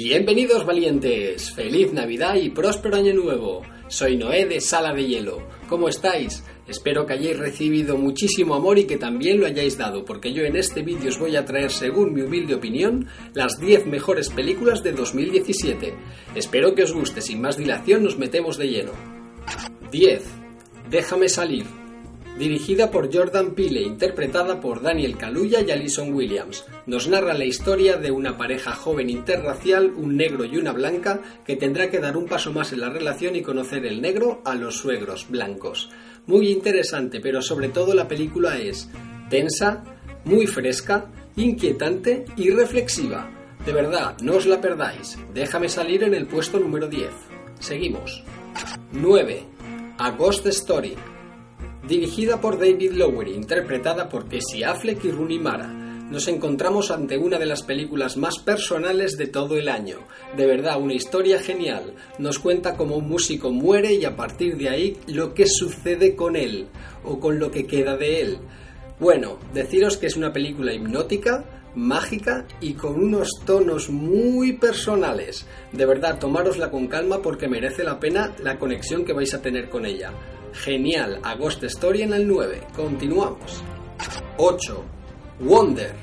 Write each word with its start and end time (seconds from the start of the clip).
Bienvenidos 0.00 0.64
valientes, 0.64 1.50
feliz 1.50 1.92
Navidad 1.92 2.36
y 2.36 2.50
próspero 2.50 2.94
año 2.94 3.14
nuevo. 3.14 3.62
Soy 3.88 4.16
Noé 4.16 4.46
de 4.46 4.60
Sala 4.60 4.94
de 4.94 5.04
Hielo. 5.04 5.48
¿Cómo 5.68 5.88
estáis? 5.88 6.44
Espero 6.68 7.04
que 7.04 7.14
hayáis 7.14 7.36
recibido 7.36 7.96
muchísimo 7.96 8.54
amor 8.54 8.78
y 8.78 8.84
que 8.84 8.96
también 8.96 9.40
lo 9.40 9.46
hayáis 9.46 9.76
dado, 9.76 10.04
porque 10.04 10.32
yo 10.32 10.44
en 10.44 10.54
este 10.54 10.82
vídeo 10.82 11.08
os 11.08 11.18
voy 11.18 11.34
a 11.34 11.44
traer, 11.44 11.72
según 11.72 12.14
mi 12.14 12.22
humilde 12.22 12.54
opinión, 12.54 13.08
las 13.34 13.58
10 13.58 13.86
mejores 13.86 14.30
películas 14.30 14.84
de 14.84 14.92
2017. 14.92 15.92
Espero 16.36 16.76
que 16.76 16.84
os 16.84 16.92
guste, 16.92 17.20
sin 17.20 17.40
más 17.40 17.56
dilación 17.56 18.04
nos 18.04 18.18
metemos 18.18 18.56
de 18.56 18.68
lleno. 18.68 18.92
10. 19.90 20.22
Déjame 20.88 21.28
salir. 21.28 21.64
Dirigida 22.38 22.92
por 22.92 23.12
Jordan 23.12 23.50
Peele, 23.50 23.82
interpretada 23.82 24.60
por 24.60 24.80
Daniel 24.80 25.16
Kaluuya 25.16 25.60
y 25.60 25.72
Alison 25.72 26.14
Williams, 26.14 26.64
nos 26.86 27.08
narra 27.08 27.34
la 27.34 27.44
historia 27.44 27.96
de 27.96 28.12
una 28.12 28.36
pareja 28.36 28.76
joven 28.76 29.10
interracial, 29.10 29.92
un 29.96 30.16
negro 30.16 30.44
y 30.44 30.56
una 30.56 30.70
blanca, 30.70 31.20
que 31.44 31.56
tendrá 31.56 31.90
que 31.90 31.98
dar 31.98 32.16
un 32.16 32.26
paso 32.26 32.52
más 32.52 32.72
en 32.72 32.80
la 32.80 32.90
relación 32.90 33.34
y 33.34 33.42
conocer 33.42 33.84
el 33.86 34.00
negro 34.00 34.40
a 34.44 34.54
los 34.54 34.76
suegros 34.76 35.28
blancos. 35.28 35.90
Muy 36.26 36.50
interesante, 36.50 37.18
pero 37.18 37.42
sobre 37.42 37.70
todo 37.70 37.92
la 37.92 38.06
película 38.06 38.56
es 38.56 38.88
tensa, 39.28 39.82
muy 40.24 40.46
fresca, 40.46 41.10
inquietante 41.34 42.24
y 42.36 42.50
reflexiva. 42.50 43.28
De 43.66 43.72
verdad, 43.72 44.16
no 44.22 44.36
os 44.36 44.46
la 44.46 44.60
perdáis. 44.60 45.18
Déjame 45.34 45.68
salir 45.68 46.04
en 46.04 46.14
el 46.14 46.28
puesto 46.28 46.60
número 46.60 46.86
10. 46.86 47.10
Seguimos. 47.58 48.22
9. 48.92 49.42
A 49.98 50.10
Ghost 50.12 50.46
Story. 50.46 50.94
Dirigida 51.88 52.38
por 52.38 52.58
David 52.58 52.92
Lowery, 52.92 53.32
interpretada 53.32 54.10
por 54.10 54.28
Casey 54.28 54.62
Affleck 54.62 55.02
y 55.06 55.10
Rooney 55.10 55.38
Mara, 55.38 55.68
nos 56.10 56.28
encontramos 56.28 56.90
ante 56.90 57.16
una 57.16 57.38
de 57.38 57.46
las 57.46 57.62
películas 57.62 58.18
más 58.18 58.38
personales 58.40 59.16
de 59.16 59.26
todo 59.26 59.56
el 59.56 59.70
año. 59.70 60.00
De 60.36 60.46
verdad, 60.46 60.78
una 60.78 60.92
historia 60.92 61.40
genial. 61.40 61.94
Nos 62.18 62.38
cuenta 62.40 62.76
cómo 62.76 62.96
un 62.96 63.08
músico 63.08 63.50
muere 63.50 63.94
y 63.94 64.04
a 64.04 64.14
partir 64.14 64.58
de 64.58 64.68
ahí 64.68 64.98
lo 65.06 65.32
que 65.32 65.46
sucede 65.46 66.14
con 66.14 66.36
él, 66.36 66.66
o 67.04 67.18
con 67.18 67.38
lo 67.38 67.50
que 67.50 67.66
queda 67.66 67.96
de 67.96 68.20
él. 68.20 68.38
Bueno, 69.00 69.38
deciros 69.54 69.96
que 69.96 70.08
es 70.08 70.16
una 70.18 70.30
película 70.30 70.74
hipnótica, 70.74 71.42
mágica 71.74 72.46
y 72.60 72.74
con 72.74 73.02
unos 73.02 73.30
tonos 73.46 73.88
muy 73.88 74.52
personales. 74.52 75.46
De 75.72 75.86
verdad, 75.86 76.18
tomárosla 76.18 76.70
con 76.70 76.86
calma 76.86 77.22
porque 77.22 77.48
merece 77.48 77.82
la 77.82 77.98
pena 77.98 78.34
la 78.42 78.58
conexión 78.58 79.06
que 79.06 79.14
vais 79.14 79.32
a 79.32 79.40
tener 79.40 79.70
con 79.70 79.86
ella. 79.86 80.12
Genial, 80.52 81.20
a 81.22 81.36
Story 81.62 82.02
en 82.02 82.12
el 82.12 82.26
9. 82.26 82.62
Continuamos. 82.74 83.62
8. 84.36 84.84
Wonder. 85.40 85.94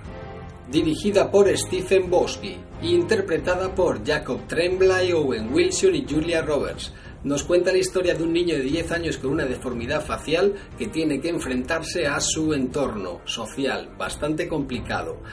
Dirigida 0.72 1.30
por 1.30 1.48
Stephen 1.58 2.10
Bosky 2.10 2.58
interpretada 2.82 3.74
por 3.74 4.06
Jacob 4.06 4.48
Tremblay, 4.48 5.12
Owen 5.14 5.54
Wilson 5.54 5.96
y 5.96 6.06
Julia 6.08 6.42
Roberts. 6.42 6.94
Nos 7.26 7.44
cuenta 7.44 7.72
la 7.72 7.80
historia 7.80 8.14
de 8.14 8.24
un 8.24 8.32
niño 8.32 8.56
de 8.56 8.62
10 8.62 8.92
años 8.92 9.18
con 9.18 9.32
una 9.32 9.46
deformidad 9.46 10.06
facial 10.06 10.54
que 10.78 10.90
tiene 10.90 11.20
que 11.20 11.30
enfrentarse 11.30 12.06
a 12.06 12.20
su 12.20 12.54
entorno 12.54 13.22
social, 13.26 13.90
bastante 13.98 14.48
complicado. 14.48 15.24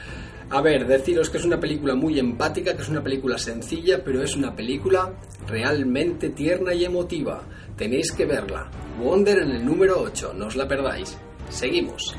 A 0.49 0.59
ver, 0.59 0.87
deciros 0.87 1.29
que 1.29 1.37
es 1.37 1.45
una 1.45 1.59
película 1.59 1.93
muy 1.93 2.17
empática, 2.17 2.75
que 2.75 2.81
es 2.81 2.89
una 2.89 3.03
película 3.03 3.37
sencilla, 3.37 4.03
pero 4.03 4.23
es 4.23 4.35
una 4.35 4.55
película 4.55 5.13
realmente 5.47 6.31
tierna 6.31 6.73
y 6.73 6.83
emotiva. 6.83 7.47
Tenéis 7.77 8.11
que 8.11 8.25
verla. 8.25 8.71
Wonder 8.99 9.37
en 9.43 9.51
el 9.51 9.63
número 9.63 10.01
8, 10.01 10.33
no 10.33 10.47
os 10.47 10.55
la 10.55 10.67
perdáis. 10.67 11.15
Seguimos. 11.49 12.15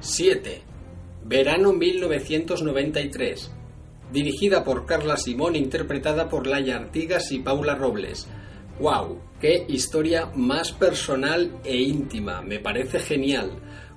7. 0.00 0.62
Verano 1.26 1.72
1993. 1.72 3.52
Dirigida 4.12 4.64
por 4.64 4.84
Carla 4.84 5.16
Simón, 5.16 5.54
interpretada 5.54 6.28
por 6.28 6.48
Laia 6.48 6.74
Artigas 6.74 7.30
y 7.30 7.38
Paula 7.38 7.76
Robles. 7.76 8.26
¡Wow! 8.82 9.16
¡Qué 9.40 9.64
historia 9.68 10.32
más 10.34 10.72
personal 10.72 11.60
e 11.62 11.76
íntima! 11.76 12.42
Me 12.42 12.58
parece 12.58 12.98
genial. 12.98 13.52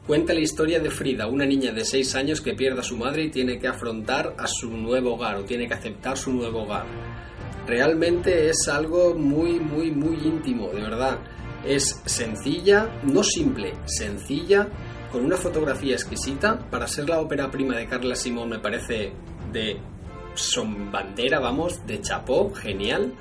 Cuenta 0.05 0.31
la 0.31 0.41
historia 0.41 0.79
de 0.79 0.91
Frida, 0.91 1.25
una 1.25 1.43
niña 1.43 1.71
de 1.71 1.83
6 1.83 2.13
años 2.13 2.39
que 2.39 2.53
pierde 2.53 2.81
a 2.81 2.83
su 2.83 2.95
madre 2.95 3.23
y 3.23 3.31
tiene 3.31 3.57
que 3.57 3.67
afrontar 3.67 4.35
a 4.37 4.45
su 4.45 4.69
nuevo 4.69 5.15
hogar 5.15 5.37
o 5.37 5.43
tiene 5.43 5.67
que 5.67 5.73
aceptar 5.73 6.19
su 6.19 6.31
nuevo 6.33 6.61
hogar. 6.61 6.85
Realmente 7.65 8.47
es 8.47 8.67
algo 8.67 9.15
muy, 9.15 9.59
muy, 9.59 9.89
muy 9.89 10.17
íntimo, 10.17 10.69
de 10.69 10.81
verdad. 10.83 11.17
Es 11.65 12.03
sencilla, 12.05 12.87
no 13.05 13.23
simple, 13.23 13.73
sencilla, 13.85 14.67
con 15.11 15.25
una 15.25 15.37
fotografía 15.37 15.95
exquisita. 15.95 16.59
Para 16.69 16.87
ser 16.87 17.09
la 17.09 17.19
ópera 17.21 17.49
prima 17.49 17.75
de 17.75 17.87
Carla 17.87 18.13
Simón 18.13 18.49
me 18.49 18.59
parece 18.59 19.13
de 19.51 19.79
son 20.35 20.91
bandera, 20.91 21.39
vamos, 21.39 21.87
de 21.87 22.01
chapó, 22.01 22.53
genial. 22.53 23.13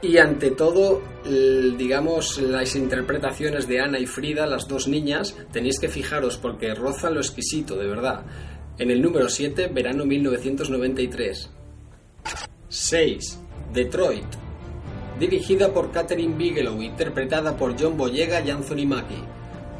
Y 0.00 0.18
ante 0.18 0.52
todo, 0.52 1.02
digamos, 1.24 2.40
las 2.40 2.76
interpretaciones 2.76 3.66
de 3.66 3.80
Ana 3.80 3.98
y 3.98 4.06
Frida, 4.06 4.46
las 4.46 4.68
dos 4.68 4.86
niñas, 4.86 5.36
tenéis 5.52 5.80
que 5.80 5.88
fijaros 5.88 6.36
porque 6.36 6.72
rozan 6.72 7.14
lo 7.14 7.20
exquisito, 7.20 7.76
de 7.76 7.88
verdad. 7.88 8.22
En 8.78 8.92
el 8.92 9.02
número 9.02 9.28
7, 9.28 9.68
verano 9.74 10.06
1993. 10.06 11.50
6. 12.68 13.40
Detroit. 13.72 14.26
Dirigida 15.18 15.74
por 15.74 15.90
Catherine 15.90 16.36
Bigelow, 16.36 16.80
interpretada 16.80 17.56
por 17.56 17.74
John 17.76 17.96
Boyega 17.96 18.40
y 18.40 18.50
Anthony 18.50 18.86
Mackie. 18.86 19.24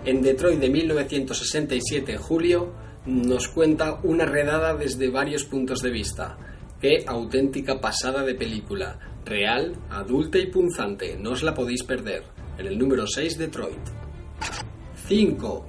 En 0.04 0.20
Detroit 0.20 0.58
de 0.58 0.68
1967, 0.68 2.12
en 2.14 2.18
julio, 2.18 2.72
nos 3.06 3.46
cuenta 3.46 4.00
una 4.02 4.24
redada 4.24 4.74
desde 4.74 5.10
varios 5.10 5.44
puntos 5.44 5.80
de 5.80 5.90
vista. 5.90 6.36
Qué 6.80 7.04
auténtica 7.08 7.80
pasada 7.80 8.22
de 8.22 8.36
película. 8.36 9.00
Real, 9.24 9.74
adulta 9.90 10.38
y 10.38 10.46
punzante. 10.46 11.16
No 11.18 11.32
os 11.32 11.42
la 11.42 11.52
podéis 11.52 11.82
perder. 11.82 12.22
En 12.56 12.68
el 12.68 12.78
número 12.78 13.04
6, 13.04 13.36
Detroit. 13.36 13.82
5. 15.08 15.68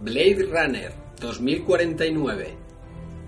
Blade 0.00 0.48
Runner 0.50 0.92
2049. 1.20 2.56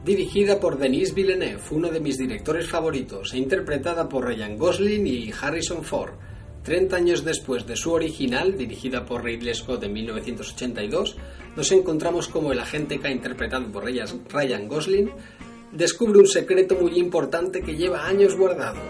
Dirigida 0.07 0.59
por 0.59 0.79
Denis 0.79 1.13
Villeneuve, 1.13 1.61
uno 1.71 1.91
de 1.91 2.01
mis 2.01 2.17
directores 2.17 2.67
favoritos, 2.67 3.35
e 3.35 3.39
interpretada 3.39 4.09
por 4.09 4.25
Ryan 4.25 4.57
Gosling 4.57 5.07
y 5.07 5.31
Harrison 5.39 5.85
Ford. 5.85 6.15
30 6.63 6.97
años 6.97 7.25
después 7.25 7.67
de 7.67 7.77
su 7.77 7.93
original, 7.93 8.57
dirigida 8.57 9.05
por 9.05 9.23
Ridley 9.23 9.55
Scott 9.55 9.85
en 9.85 9.93
1982, 9.93 11.17
nos 11.57 11.73
encontramos 11.73 12.29
como 12.29 12.53
el 12.53 12.59
agente 12.59 12.99
K, 12.99 13.11
interpretado 13.11 13.71
por 13.71 13.85
Ryan 13.85 14.69
Gosling, 14.69 15.11
descubre 15.73 16.19
un 16.19 16.27
secreto 16.27 16.75
muy 16.77 16.99
importante 16.99 17.63
que 17.63 17.77
lleva 17.77 18.07
años 18.07 18.37
guardado. 18.37 18.81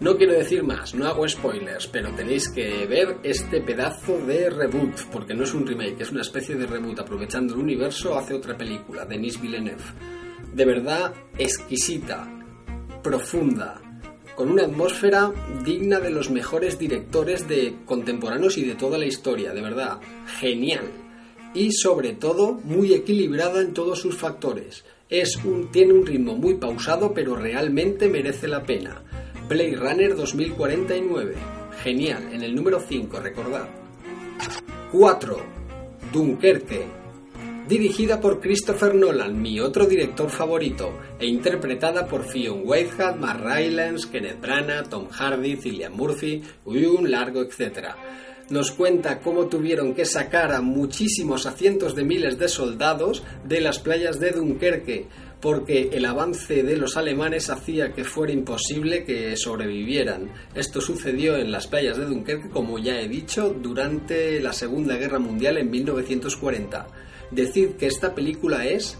No 0.00 0.16
quiero 0.16 0.32
decir 0.32 0.62
más, 0.62 0.94
no 0.94 1.06
hago 1.06 1.28
spoilers, 1.28 1.86
pero 1.86 2.14
tenéis 2.14 2.48
que 2.48 2.86
ver 2.86 3.18
este 3.22 3.60
pedazo 3.60 4.16
de 4.26 4.48
reboot, 4.48 4.94
porque 5.12 5.34
no 5.34 5.44
es 5.44 5.52
un 5.52 5.66
remake, 5.66 6.00
es 6.00 6.10
una 6.10 6.22
especie 6.22 6.54
de 6.54 6.66
reboot, 6.66 7.00
aprovechando 7.00 7.52
el 7.52 7.60
universo 7.60 8.16
hace 8.16 8.32
otra 8.32 8.56
película, 8.56 9.04
Denis 9.04 9.38
Villeneuve. 9.38 9.82
De 10.54 10.64
verdad 10.64 11.12
exquisita, 11.36 12.26
profunda, 13.02 13.78
con 14.34 14.50
una 14.50 14.62
atmósfera 14.62 15.30
digna 15.66 16.00
de 16.00 16.08
los 16.08 16.30
mejores 16.30 16.78
directores 16.78 17.46
de 17.46 17.76
contemporáneos 17.84 18.56
y 18.56 18.64
de 18.64 18.76
toda 18.76 18.96
la 18.96 19.04
historia, 19.04 19.52
de 19.52 19.60
verdad, 19.60 19.98
genial. 20.38 20.90
Y 21.52 21.72
sobre 21.72 22.14
todo 22.14 22.52
muy 22.52 22.94
equilibrada 22.94 23.60
en 23.60 23.74
todos 23.74 23.98
sus 24.00 24.16
factores. 24.16 24.82
Es 25.10 25.34
un, 25.44 25.72
tiene 25.72 25.92
un 25.92 26.06
ritmo 26.06 26.36
muy 26.36 26.54
pausado, 26.54 27.12
pero 27.12 27.34
realmente 27.34 28.08
merece 28.08 28.46
la 28.46 28.62
pena. 28.62 29.02
Blade 29.48 29.74
Runner 29.74 30.14
2049. 30.14 31.34
Genial, 31.82 32.32
en 32.32 32.42
el 32.42 32.54
número 32.54 32.78
5, 32.78 33.18
recordad. 33.18 33.68
4. 34.92 35.36
Dunkerque. 36.12 36.86
Dirigida 37.68 38.20
por 38.20 38.40
Christopher 38.40 38.94
Nolan, 38.94 39.42
mi 39.42 39.58
otro 39.58 39.86
director 39.86 40.30
favorito, 40.30 40.92
e 41.18 41.26
interpretada 41.26 42.06
por 42.06 42.24
Fionn 42.24 42.62
Whitehead, 42.64 43.16
Mark 43.16 43.42
Rylance, 43.44 44.08
Kenneth 44.08 44.40
Branagh, 44.40 44.88
Tom 44.88 45.08
Hardy, 45.08 45.56
Cillian 45.56 45.92
Murphy, 45.92 46.42
y 46.66 46.84
un 46.84 47.10
largo 47.10 47.42
etcétera 47.42 47.96
nos 48.50 48.72
cuenta 48.72 49.20
cómo 49.20 49.46
tuvieron 49.46 49.94
que 49.94 50.04
sacar 50.04 50.52
a 50.52 50.60
muchísimos, 50.60 51.46
a 51.46 51.52
cientos 51.52 51.94
de 51.94 52.04
miles 52.04 52.38
de 52.38 52.48
soldados 52.48 53.22
de 53.44 53.60
las 53.60 53.78
playas 53.78 54.18
de 54.18 54.32
Dunkerque, 54.32 55.06
porque 55.40 55.90
el 55.92 56.04
avance 56.04 56.62
de 56.62 56.76
los 56.76 56.96
alemanes 56.96 57.48
hacía 57.48 57.92
que 57.92 58.04
fuera 58.04 58.32
imposible 58.32 59.04
que 59.04 59.36
sobrevivieran. 59.36 60.30
Esto 60.54 60.80
sucedió 60.80 61.36
en 61.36 61.52
las 61.52 61.68
playas 61.68 61.96
de 61.96 62.06
Dunkerque, 62.06 62.50
como 62.50 62.78
ya 62.78 63.00
he 63.00 63.08
dicho, 63.08 63.50
durante 63.50 64.40
la 64.40 64.52
Segunda 64.52 64.96
Guerra 64.96 65.20
Mundial 65.20 65.56
en 65.56 65.70
1940. 65.70 66.86
Decid 67.30 67.70
que 67.78 67.86
esta 67.86 68.14
película 68.14 68.66
es 68.66 68.98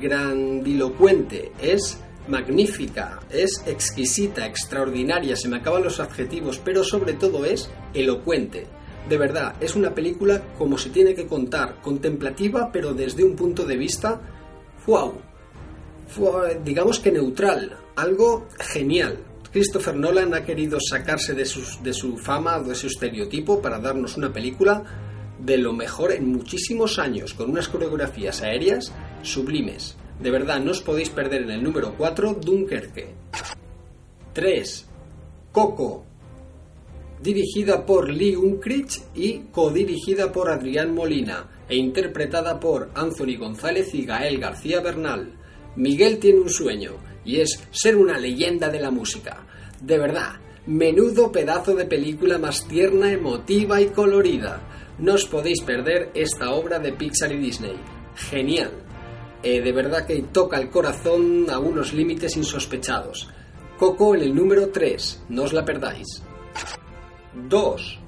grandilocuente, 0.00 1.52
es 1.60 2.00
magnífica, 2.26 3.20
es 3.30 3.62
exquisita, 3.66 4.46
extraordinaria, 4.46 5.36
se 5.36 5.48
me 5.48 5.58
acaban 5.58 5.82
los 5.82 6.00
adjetivos, 6.00 6.58
pero 6.62 6.82
sobre 6.84 7.12
todo 7.14 7.44
es 7.44 7.70
elocuente. 7.94 8.66
De 9.08 9.16
verdad, 9.16 9.54
es 9.60 9.74
una 9.74 9.94
película 9.94 10.42
como 10.58 10.76
se 10.76 10.90
tiene 10.90 11.14
que 11.14 11.26
contar, 11.26 11.80
contemplativa, 11.80 12.70
pero 12.70 12.92
desde 12.92 13.24
un 13.24 13.36
punto 13.36 13.64
de 13.64 13.76
vista, 13.76 14.20
wow, 14.86 15.14
digamos 16.64 17.00
que 17.00 17.12
neutral, 17.12 17.76
algo 17.96 18.48
genial. 18.58 19.18
Christopher 19.50 19.96
Nolan 19.96 20.34
ha 20.34 20.44
querido 20.44 20.78
sacarse 20.78 21.32
de, 21.32 21.48
de 21.82 21.92
su 21.94 22.18
fama, 22.18 22.60
de 22.60 22.74
su 22.74 22.88
estereotipo, 22.88 23.62
para 23.62 23.78
darnos 23.78 24.16
una 24.18 24.30
película 24.30 24.84
de 25.38 25.56
lo 25.56 25.72
mejor 25.72 26.12
en 26.12 26.30
muchísimos 26.30 26.98
años, 26.98 27.32
con 27.32 27.50
unas 27.50 27.68
coreografías 27.68 28.42
aéreas 28.42 28.92
sublimes. 29.22 29.96
De 30.20 30.30
verdad, 30.30 30.60
no 30.60 30.72
os 30.72 30.82
podéis 30.82 31.10
perder 31.10 31.42
en 31.42 31.50
el 31.50 31.62
número 31.62 31.94
4, 31.96 32.34
Dunkerque. 32.34 33.14
3. 34.34 34.86
Coco. 35.52 36.04
Dirigida 37.20 37.84
por 37.84 38.08
Lee 38.10 38.36
Unkrich 38.36 39.02
y 39.14 39.40
codirigida 39.50 40.30
por 40.30 40.50
Adrián 40.50 40.94
Molina 40.94 41.48
e 41.68 41.76
interpretada 41.76 42.60
por 42.60 42.90
Anthony 42.94 43.36
González 43.38 43.92
y 43.94 44.04
Gael 44.04 44.38
García 44.38 44.80
Bernal. 44.80 45.34
Miguel 45.74 46.18
tiene 46.18 46.40
un 46.40 46.50
sueño 46.50 46.92
y 47.24 47.40
es 47.40 47.60
ser 47.70 47.96
una 47.96 48.18
leyenda 48.18 48.68
de 48.68 48.80
la 48.80 48.90
música. 48.90 49.46
De 49.80 49.98
verdad, 49.98 50.36
menudo 50.66 51.32
pedazo 51.32 51.74
de 51.74 51.86
película 51.86 52.38
más 52.38 52.66
tierna, 52.68 53.12
emotiva 53.12 53.80
y 53.80 53.86
colorida. 53.88 54.60
No 54.98 55.14
os 55.14 55.24
podéis 55.26 55.60
perder 55.62 56.10
esta 56.14 56.52
obra 56.52 56.78
de 56.78 56.92
Pixar 56.92 57.32
y 57.32 57.38
Disney. 57.38 57.76
Genial. 58.14 58.72
Eh, 59.42 59.60
de 59.60 59.72
verdad 59.72 60.06
que 60.06 60.22
toca 60.32 60.58
el 60.58 60.70
corazón 60.70 61.46
a 61.50 61.58
unos 61.58 61.92
límites 61.92 62.36
insospechados. 62.36 63.28
Coco 63.78 64.14
en 64.14 64.22
el 64.22 64.34
número 64.34 64.70
3, 64.70 65.24
no 65.28 65.44
os 65.44 65.52
la 65.52 65.64
perdáis. 65.64 66.22
2. 67.46 67.98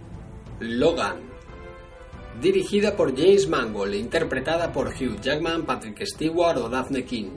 Logan. 0.61 1.21
Dirigida 2.43 2.97
por 2.97 3.17
James 3.17 3.49
Mangold, 3.49 3.95
interpretada 3.95 4.73
por 4.73 4.89
Hugh 4.89 5.21
Jackman, 5.21 5.63
Patrick 5.63 6.05
Stewart 6.05 6.59
o 6.59 6.69
Daphne 6.69 7.05
King. 7.05 7.31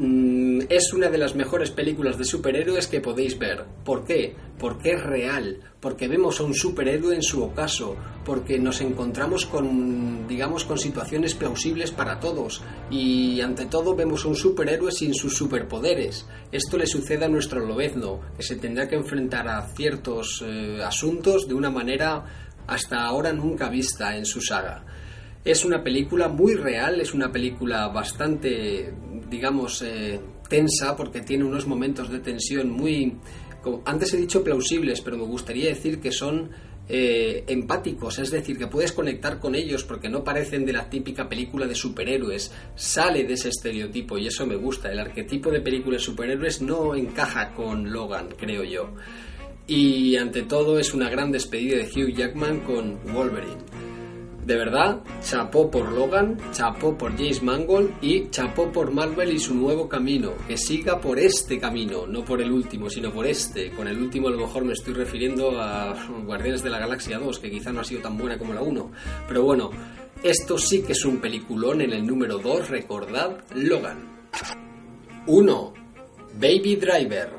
Mm, 0.00 0.60
es 0.68 0.92
una 0.92 1.10
de 1.10 1.18
las 1.18 1.34
mejores 1.34 1.72
películas 1.72 2.16
de 2.16 2.24
superhéroes 2.24 2.86
que 2.86 3.00
podéis 3.00 3.36
ver. 3.36 3.64
¿Por 3.84 4.04
qué? 4.04 4.32
Porque 4.56 4.92
es 4.92 5.02
real, 5.02 5.58
porque 5.80 6.06
vemos 6.06 6.38
a 6.38 6.44
un 6.44 6.54
superhéroe 6.54 7.16
en 7.16 7.22
su 7.22 7.42
ocaso, 7.42 7.96
porque 8.24 8.60
nos 8.60 8.80
encontramos 8.80 9.44
con, 9.44 10.28
digamos, 10.28 10.64
con 10.64 10.78
situaciones 10.78 11.34
plausibles 11.34 11.90
para 11.90 12.20
todos 12.20 12.62
y 12.92 13.40
ante 13.40 13.66
todo 13.66 13.96
vemos 13.96 14.24
a 14.24 14.28
un 14.28 14.36
superhéroe 14.36 14.92
sin 14.92 15.14
sus 15.14 15.36
superpoderes. 15.36 16.26
Esto 16.52 16.78
le 16.78 16.86
sucede 16.86 17.24
a 17.24 17.28
nuestro 17.28 17.66
lobezno, 17.66 18.20
que 18.36 18.44
se 18.44 18.54
tendrá 18.54 18.86
que 18.86 18.94
enfrentar 18.94 19.48
a 19.48 19.66
ciertos 19.74 20.44
eh, 20.46 20.80
asuntos 20.80 21.48
de 21.48 21.54
una 21.54 21.70
manera 21.70 22.54
hasta 22.68 23.04
ahora 23.04 23.32
nunca 23.32 23.68
vista 23.68 24.16
en 24.16 24.26
su 24.26 24.40
saga. 24.40 24.84
Es 25.44 25.64
una 25.64 25.82
película 25.82 26.28
muy 26.28 26.54
real, 26.54 27.00
es 27.00 27.14
una 27.14 27.32
película 27.32 27.88
bastante, 27.88 28.92
digamos, 29.28 29.82
eh, 29.82 30.20
tensa 30.48 30.96
porque 30.96 31.20
tiene 31.20 31.44
unos 31.44 31.66
momentos 31.66 32.10
de 32.10 32.20
tensión 32.20 32.70
muy, 32.70 33.16
antes 33.84 34.14
he 34.14 34.16
dicho 34.16 34.42
plausibles, 34.42 35.00
pero 35.00 35.16
me 35.16 35.24
gustaría 35.24 35.68
decir 35.68 36.00
que 36.00 36.12
son 36.12 36.50
eh, 36.90 37.44
empáticos, 37.46 38.18
es 38.18 38.30
decir, 38.30 38.56
que 38.56 38.66
puedes 38.66 38.92
conectar 38.92 39.38
con 39.38 39.54
ellos 39.54 39.84
porque 39.84 40.08
no 40.08 40.24
parecen 40.24 40.64
de 40.64 40.72
la 40.72 40.88
típica 40.88 41.28
película 41.28 41.66
de 41.66 41.74
superhéroes, 41.74 42.50
sale 42.76 43.24
de 43.24 43.34
ese 43.34 43.50
estereotipo 43.50 44.16
y 44.16 44.26
eso 44.26 44.46
me 44.46 44.56
gusta. 44.56 44.90
El 44.90 44.98
arquetipo 44.98 45.50
de 45.50 45.60
película 45.60 45.96
de 45.98 46.02
superhéroes 46.02 46.62
no 46.62 46.94
encaja 46.94 47.52
con 47.52 47.92
Logan, 47.92 48.28
creo 48.38 48.64
yo. 48.64 48.94
Y 49.66 50.16
ante 50.16 50.44
todo 50.44 50.78
es 50.78 50.94
una 50.94 51.10
gran 51.10 51.30
despedida 51.30 51.76
de 51.76 51.84
Hugh 51.84 52.14
Jackman 52.14 52.60
con 52.60 52.98
Wolverine. 53.12 53.87
De 54.48 54.56
verdad, 54.56 55.02
chapó 55.20 55.70
por 55.70 55.92
Logan, 55.92 56.38
chapó 56.52 56.96
por 56.96 57.14
James 57.18 57.42
Mangold 57.42 57.92
y 58.00 58.30
chapó 58.30 58.72
por 58.72 58.90
Marvel 58.92 59.34
y 59.34 59.38
su 59.38 59.54
nuevo 59.54 59.90
camino. 59.90 60.32
Que 60.46 60.56
siga 60.56 60.98
por 60.98 61.18
este 61.18 61.58
camino, 61.58 62.06
no 62.06 62.24
por 62.24 62.40
el 62.40 62.50
último, 62.50 62.88
sino 62.88 63.12
por 63.12 63.26
este. 63.26 63.70
Con 63.72 63.88
el 63.88 64.00
último 64.00 64.28
a 64.28 64.30
lo 64.30 64.38
mejor 64.38 64.64
me 64.64 64.72
estoy 64.72 64.94
refiriendo 64.94 65.60
a 65.60 65.94
Guardianes 66.24 66.62
de 66.62 66.70
la 66.70 66.78
Galaxia 66.78 67.18
2, 67.18 67.38
que 67.40 67.50
quizá 67.50 67.72
no 67.72 67.80
ha 67.80 67.84
sido 67.84 68.00
tan 68.00 68.16
buena 68.16 68.38
como 68.38 68.54
la 68.54 68.62
1. 68.62 68.90
Pero 69.28 69.42
bueno, 69.42 69.70
esto 70.22 70.56
sí 70.56 70.80
que 70.80 70.92
es 70.92 71.04
un 71.04 71.18
peliculón 71.18 71.82
en 71.82 71.92
el 71.92 72.06
número 72.06 72.38
2, 72.38 72.70
recordad, 72.70 73.36
Logan. 73.54 74.30
1. 75.26 75.74
Baby 76.40 76.76
Driver 76.76 77.37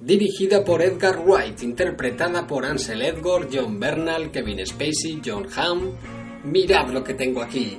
dirigida 0.00 0.64
por 0.64 0.80
Edgar 0.82 1.22
Wright, 1.24 1.62
interpretada 1.62 2.46
por 2.46 2.64
Ansel 2.64 3.02
Edgar, 3.02 3.48
John 3.52 3.78
Bernal, 3.78 4.30
Kevin 4.30 4.66
Spacey, 4.66 5.20
John 5.24 5.46
Hamm. 5.54 5.92
Mirad 6.44 6.88
lo 6.90 7.04
que 7.04 7.14
tengo 7.14 7.42
aquí. 7.42 7.78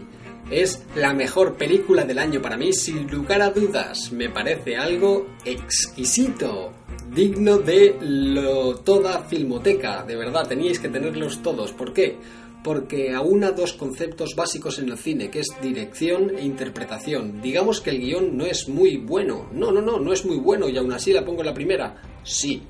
Es 0.52 0.84
la 0.96 1.14
mejor 1.14 1.56
película 1.56 2.04
del 2.04 2.20
año 2.20 2.42
para 2.42 2.58
mí, 2.58 2.74
sin 2.74 3.10
lugar 3.10 3.42
a 3.42 3.52
dudas. 3.52 4.12
Me 4.12 4.30
parece 4.30 4.76
algo 4.76 5.28
exquisito, 5.46 6.74
digno 7.10 7.58
de 7.58 7.96
lo, 8.02 8.76
toda 8.76 9.24
filmoteca. 9.24 10.04
De 10.04 10.16
verdad, 10.16 10.48
teníais 10.48 10.80
que 10.80 10.90
tenerlos 10.90 11.42
todos. 11.42 11.72
¿Por 11.72 11.94
qué? 11.94 12.18
Porque 12.64 13.14
aúna 13.14 13.52
dos 13.52 13.74
conceptos 13.74 14.36
básicos 14.36 14.78
en 14.80 14.90
el 14.90 14.98
cine, 14.98 15.30
que 15.30 15.40
es 15.40 15.48
dirección 15.62 16.38
e 16.38 16.44
interpretación. 16.44 17.42
Digamos 17.42 17.82
que 17.82 17.90
el 17.90 18.00
guion 18.00 18.38
no 18.38 18.46
es 18.46 18.70
muy 18.70 18.98
bueno. 18.98 19.50
No, 19.52 19.72
no, 19.72 19.82
no, 19.82 20.00
no 20.00 20.14
es 20.14 20.26
muy 20.26 20.38
bueno 20.38 20.70
y 20.70 20.78
aún 20.78 20.94
así 20.94 21.12
la 21.12 21.26
pongo 21.26 21.42
en 21.42 21.48
la 21.48 21.54
primera. 21.54 22.02
Sí. 22.24 22.62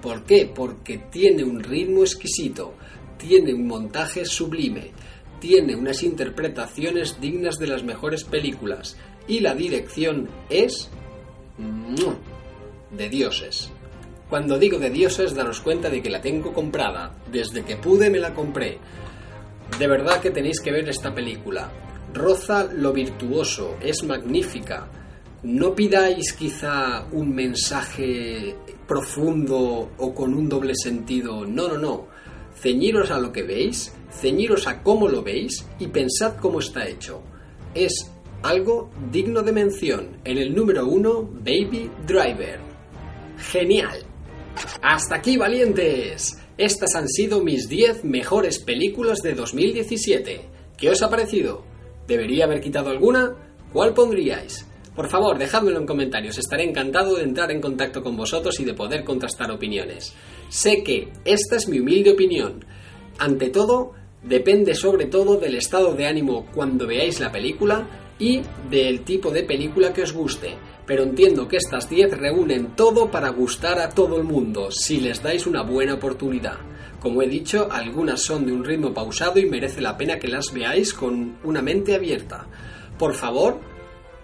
¿Por 0.00 0.24
qué? 0.24 0.50
Porque 0.54 0.98
tiene 1.10 1.44
un 1.44 1.62
ritmo 1.62 2.02
exquisito, 2.02 2.74
tiene 3.18 3.52
un 3.52 3.66
montaje 3.66 4.24
sublime, 4.24 4.92
tiene 5.40 5.76
unas 5.76 6.02
interpretaciones 6.02 7.20
dignas 7.20 7.58
de 7.58 7.66
las 7.66 7.82
mejores 7.82 8.24
películas 8.24 8.96
y 9.28 9.40
la 9.40 9.54
dirección 9.54 10.28
es... 10.48 10.88
de 12.96 13.08
dioses. 13.08 13.70
Cuando 14.30 14.58
digo 14.58 14.78
de 14.78 14.90
dioses, 14.90 15.34
daros 15.34 15.60
cuenta 15.60 15.90
de 15.90 16.00
que 16.00 16.08
la 16.08 16.20
tengo 16.20 16.52
comprada. 16.52 17.16
Desde 17.30 17.64
que 17.64 17.76
pude 17.76 18.10
me 18.10 18.20
la 18.20 18.32
compré. 18.32 18.78
De 19.78 19.86
verdad 19.86 20.20
que 20.20 20.30
tenéis 20.30 20.60
que 20.60 20.72
ver 20.72 20.88
esta 20.88 21.14
película. 21.14 21.70
Roza 22.12 22.64
lo 22.64 22.92
virtuoso, 22.92 23.76
es 23.80 24.02
magnífica. 24.04 24.88
No 25.42 25.74
pidáis 25.74 26.32
quizá 26.34 27.06
un 27.12 27.34
mensaje 27.34 28.54
profundo 28.86 29.92
o 29.96 30.14
con 30.14 30.34
un 30.34 30.48
doble 30.48 30.74
sentido. 30.74 31.46
No, 31.46 31.68
no, 31.68 31.78
no. 31.78 32.08
Ceñiros 32.54 33.10
a 33.10 33.18
lo 33.18 33.32
que 33.32 33.42
veis, 33.42 33.94
ceñiros 34.10 34.66
a 34.66 34.82
cómo 34.82 35.08
lo 35.08 35.22
veis 35.22 35.66
y 35.78 35.86
pensad 35.86 36.36
cómo 36.36 36.58
está 36.58 36.86
hecho. 36.86 37.22
Es 37.74 38.10
algo 38.42 38.90
digno 39.10 39.42
de 39.42 39.52
mención. 39.52 40.18
En 40.24 40.38
el 40.38 40.54
número 40.54 40.86
uno, 40.86 41.22
Baby 41.22 41.90
Driver. 42.06 42.60
Genial. 43.38 44.04
Hasta 44.82 45.16
aquí, 45.16 45.36
valientes. 45.36 46.38
Estas 46.60 46.94
han 46.94 47.08
sido 47.08 47.42
mis 47.42 47.70
10 47.70 48.04
mejores 48.04 48.58
películas 48.58 49.22
de 49.22 49.32
2017. 49.32 50.42
¿Qué 50.76 50.90
os 50.90 51.00
ha 51.00 51.08
parecido? 51.08 51.64
¿Debería 52.06 52.44
haber 52.44 52.60
quitado 52.60 52.90
alguna? 52.90 53.34
¿Cuál 53.72 53.94
pondríais? 53.94 54.66
Por 54.94 55.08
favor, 55.08 55.38
dejádmelo 55.38 55.78
en 55.78 55.86
comentarios, 55.86 56.36
estaré 56.36 56.64
encantado 56.64 57.16
de 57.16 57.22
entrar 57.22 57.50
en 57.50 57.62
contacto 57.62 58.02
con 58.02 58.14
vosotros 58.14 58.60
y 58.60 58.66
de 58.66 58.74
poder 58.74 59.04
contrastar 59.04 59.50
opiniones. 59.50 60.12
Sé 60.50 60.82
que 60.82 61.08
esta 61.24 61.56
es 61.56 61.66
mi 61.66 61.80
humilde 61.80 62.10
opinión. 62.10 62.62
Ante 63.16 63.48
todo, 63.48 63.92
depende 64.22 64.74
sobre 64.74 65.06
todo 65.06 65.36
del 65.36 65.54
estado 65.54 65.94
de 65.94 66.08
ánimo 66.08 66.44
cuando 66.52 66.86
veáis 66.86 67.20
la 67.20 67.32
película 67.32 67.88
y 68.18 68.42
del 68.68 69.00
tipo 69.00 69.30
de 69.30 69.44
película 69.44 69.94
que 69.94 70.02
os 70.02 70.12
guste 70.12 70.58
pero 70.90 71.04
entiendo 71.04 71.46
que 71.46 71.56
estas 71.56 71.88
10 71.88 72.18
reúnen 72.18 72.74
todo 72.74 73.12
para 73.12 73.28
gustar 73.28 73.78
a 73.78 73.90
todo 73.90 74.16
el 74.16 74.24
mundo, 74.24 74.72
si 74.72 74.98
les 74.98 75.22
dais 75.22 75.46
una 75.46 75.62
buena 75.62 75.94
oportunidad. 75.94 76.56
Como 76.98 77.22
he 77.22 77.28
dicho, 77.28 77.68
algunas 77.70 78.20
son 78.22 78.44
de 78.44 78.50
un 78.50 78.64
ritmo 78.64 78.92
pausado 78.92 79.38
y 79.38 79.48
merece 79.48 79.80
la 79.80 79.96
pena 79.96 80.18
que 80.18 80.26
las 80.26 80.52
veáis 80.52 80.92
con 80.92 81.36
una 81.44 81.62
mente 81.62 81.94
abierta. 81.94 82.44
Por 82.98 83.14
favor, 83.14 83.60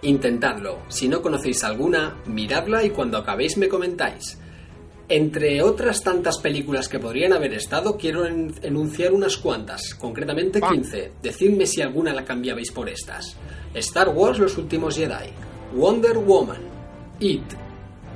intentadlo. 0.01 0.79
Si 0.89 1.07
no 1.07 1.21
conocéis 1.21 1.63
alguna, 1.63 2.17
miradla 2.25 2.83
y 2.83 2.89
cuando 2.89 3.17
acabéis 3.17 3.55
me 3.55 3.69
comentáis. 3.69 4.37
Entre 5.07 5.61
otras 5.61 6.03
tantas 6.03 6.37
películas 6.39 6.89
que 6.89 6.99
podrían 6.99 7.31
haber 7.31 7.53
estado, 7.53 7.95
quiero 7.95 8.25
enunciar 8.25 9.13
unas 9.13 9.37
cuantas, 9.37 9.95
concretamente 9.95 10.59
15. 10.59 11.13
Decidme 11.23 11.65
si 11.65 11.81
alguna 11.81 12.13
la 12.13 12.25
cambiabais 12.25 12.71
por 12.71 12.89
estas. 12.89 13.37
Star 13.73 14.09
Wars 14.09 14.37
Los 14.37 14.57
Últimos 14.57 14.97
Jedi, 14.97 15.31
Wonder 15.73 16.17
Woman, 16.17 16.61
It, 17.19 17.43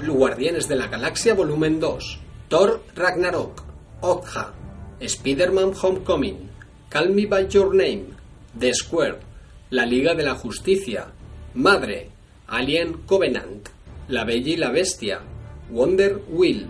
Guardianes 0.08 0.70
de 0.70 0.76
la 0.76 0.88
Galaxia 0.88 1.34
Volumen 1.34 1.82
2, 1.82 2.20
Thor 2.48 2.82
Ragnarok, 2.96 3.64
Okja, 4.00 4.54
Spider-Man 5.02 5.74
Homecoming, 5.74 6.50
Call 6.90 7.10
Me 7.10 7.26
By 7.26 7.48
Your 7.50 7.76
Name, 7.76 8.16
The 8.58 8.74
Square, 8.74 9.20
La 9.70 9.86
Liga 9.86 10.16
de 10.16 10.24
la 10.24 10.36
Justicia, 10.36 11.08
Madre, 11.54 12.10
Alien 12.48 12.94
Covenant, 13.06 13.68
La 14.08 14.24
Bella 14.24 14.54
y 14.54 14.58
la 14.58 14.72
Bestia, 14.72 15.20
Wonder 15.70 16.22
Wheel, 16.30 16.68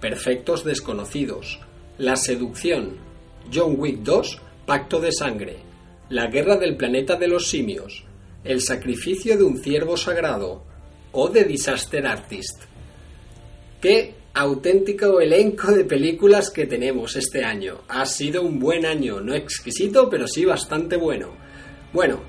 Perfectos 0.00 0.64
Desconocidos, 0.64 1.60
La 1.96 2.16
Seducción, 2.16 2.96
John 3.52 3.76
Wick 3.78 3.98
2, 3.98 4.40
Pacto 4.66 5.00
de 5.00 5.12
Sangre, 5.12 5.58
La 6.08 6.26
Guerra 6.26 6.56
del 6.56 6.76
Planeta 6.76 7.14
de 7.14 7.28
los 7.28 7.48
Simios, 7.48 8.04
El 8.44 8.60
Sacrificio 8.60 9.38
de 9.38 9.44
un 9.44 9.56
Ciervo 9.56 9.96
Sagrado 9.96 10.62
o 11.12 11.30
The 11.30 11.44
Disaster 11.44 12.06
Artist. 12.06 12.64
¡Qué 13.80 14.16
auténtico 14.34 15.18
elenco 15.18 15.72
de 15.72 15.86
películas 15.86 16.50
que 16.50 16.66
tenemos 16.66 17.16
este 17.16 17.42
año! 17.42 17.80
Ha 17.88 18.04
sido 18.04 18.42
un 18.42 18.58
buen 18.58 18.84
año, 18.84 19.18
no 19.22 19.34
exquisito, 19.34 20.10
pero 20.10 20.28
sí 20.28 20.44
bastante 20.44 20.96
bueno. 20.96 21.28
Bueno, 21.94 22.20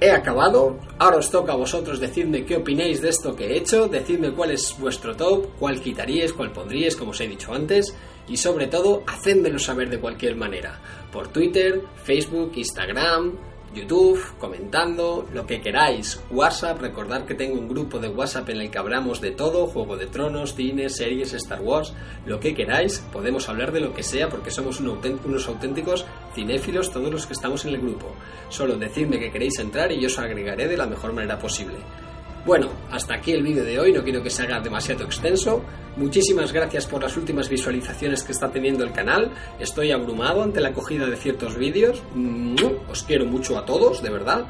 he 0.00 0.10
acabado. 0.10 0.80
Ahora 0.98 1.18
os 1.18 1.30
toca 1.30 1.52
a 1.52 1.56
vosotros 1.56 2.00
decirme 2.00 2.44
qué 2.44 2.56
opináis 2.56 3.00
de 3.00 3.10
esto 3.10 3.36
que 3.36 3.46
he 3.46 3.56
hecho, 3.56 3.86
decidme 3.86 4.32
cuál 4.32 4.50
es 4.50 4.74
vuestro 4.80 5.14
top, 5.14 5.50
cuál 5.60 5.80
quitaríais, 5.80 6.32
cuál 6.32 6.50
pondríais, 6.50 6.96
como 6.96 7.12
os 7.12 7.20
he 7.20 7.28
dicho 7.28 7.54
antes, 7.54 7.94
y 8.26 8.36
sobre 8.36 8.66
todo, 8.66 9.04
hacédmelo 9.06 9.60
saber 9.60 9.90
de 9.90 10.00
cualquier 10.00 10.34
manera. 10.34 10.80
Por 11.12 11.28
Twitter, 11.28 11.82
Facebook, 12.02 12.50
Instagram, 12.56 13.38
YouTube, 13.76 14.20
comentando, 14.38 15.28
lo 15.32 15.46
que 15.46 15.60
queráis. 15.60 16.20
WhatsApp, 16.30 16.80
recordad 16.80 17.26
que 17.26 17.34
tengo 17.34 17.58
un 17.58 17.68
grupo 17.68 17.98
de 17.98 18.08
WhatsApp 18.08 18.48
en 18.48 18.62
el 18.62 18.70
que 18.70 18.78
hablamos 18.78 19.20
de 19.20 19.30
todo, 19.30 19.66
Juego 19.66 19.96
de 19.96 20.06
Tronos, 20.06 20.54
cine, 20.54 20.88
series, 20.88 21.34
Star 21.34 21.60
Wars, 21.60 21.92
lo 22.24 22.40
que 22.40 22.54
queráis. 22.54 22.98
Podemos 23.12 23.48
hablar 23.48 23.72
de 23.72 23.80
lo 23.80 23.92
que 23.92 24.02
sea 24.02 24.28
porque 24.28 24.50
somos 24.50 24.80
unos 24.80 25.48
auténticos 25.48 26.06
cinéfilos 26.34 26.90
todos 26.90 27.12
los 27.12 27.26
que 27.26 27.34
estamos 27.34 27.64
en 27.66 27.74
el 27.74 27.80
grupo. 27.80 28.06
Solo 28.48 28.76
decidme 28.76 29.18
que 29.18 29.30
queréis 29.30 29.58
entrar 29.58 29.92
y 29.92 30.00
yo 30.00 30.06
os 30.06 30.18
agregaré 30.18 30.66
de 30.66 30.76
la 30.76 30.86
mejor 30.86 31.12
manera 31.12 31.38
posible. 31.38 31.76
Bueno, 32.46 32.68
hasta 32.92 33.14
aquí 33.14 33.32
el 33.32 33.42
vídeo 33.42 33.64
de 33.64 33.80
hoy, 33.80 33.92
no 33.92 34.04
quiero 34.04 34.22
que 34.22 34.30
se 34.30 34.44
haga 34.44 34.60
demasiado 34.60 35.02
extenso. 35.02 35.64
Muchísimas 35.96 36.52
gracias 36.52 36.86
por 36.86 37.02
las 37.02 37.16
últimas 37.16 37.48
visualizaciones 37.48 38.22
que 38.22 38.30
está 38.30 38.52
teniendo 38.52 38.84
el 38.84 38.92
canal. 38.92 39.32
Estoy 39.58 39.90
abrumado 39.90 40.44
ante 40.44 40.60
la 40.60 40.68
acogida 40.68 41.06
de 41.06 41.16
ciertos 41.16 41.56
vídeos. 41.56 42.04
Os 42.88 43.02
quiero 43.02 43.26
mucho 43.26 43.58
a 43.58 43.66
todos, 43.66 44.00
de 44.00 44.10
verdad. 44.10 44.46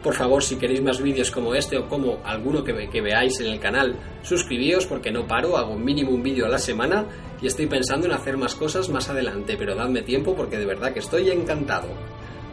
Por 0.00 0.14
favor, 0.14 0.44
si 0.44 0.58
queréis 0.58 0.80
más 0.80 1.02
vídeos 1.02 1.32
como 1.32 1.56
este 1.56 1.76
o 1.76 1.88
como 1.88 2.20
alguno 2.24 2.62
que, 2.62 3.00
veáis 3.00 3.40
en 3.40 3.48
el 3.48 3.58
canal, 3.58 3.96
suscribíos 4.22 4.86
porque 4.86 5.10
no 5.10 5.26
paro, 5.26 5.56
hago 5.56 5.76
mínimo 5.76 6.12
un 6.12 6.22
vídeo 6.22 6.46
a 6.46 6.50
la 6.50 6.58
semana 6.58 7.04
y 7.42 7.48
estoy 7.48 7.66
pensando 7.66 8.06
en 8.06 8.12
hacer 8.12 8.36
más 8.36 8.54
cosas 8.54 8.88
más 8.90 9.08
adelante, 9.08 9.56
pero 9.58 9.74
dadme 9.74 10.02
tiempo 10.02 10.36
porque 10.36 10.56
de 10.56 10.66
verdad 10.66 10.92
que 10.92 11.00
estoy 11.00 11.30
encantado. 11.30 11.88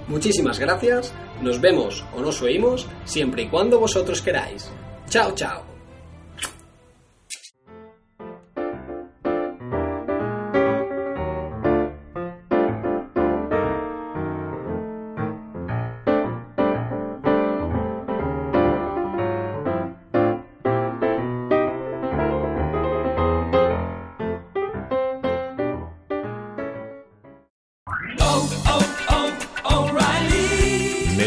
Muchísimas 0.08 0.58
gracias, 0.58 1.14
nos 1.44 1.62
vemos 1.62 2.04
o 2.16 2.22
nos 2.22 2.42
oímos 2.42 2.88
siempre 3.06 3.44
y 3.44 3.48
cuando 3.48 3.80
vosotros 3.80 4.24
queráis. 4.24 4.72
Chao, 5.10 5.32
chao. 5.36 5.77